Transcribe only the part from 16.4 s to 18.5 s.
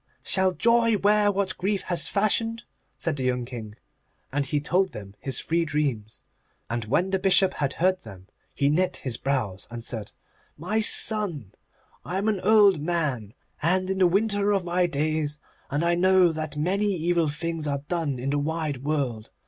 many evil things are done in the